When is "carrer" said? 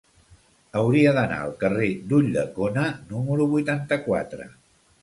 1.65-1.91